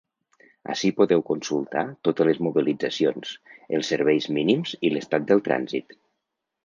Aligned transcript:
Ací 0.75 0.89
podeu 1.01 1.19
consultar 1.27 1.83
totes 2.09 2.27
les 2.29 2.41
mobilitzacions, 2.47 3.35
els 3.79 3.93
serveis 3.95 4.29
mínims 4.39 4.73
i 4.91 4.95
l’estat 4.95 5.29
del 5.29 5.45
trànsit. 5.51 5.97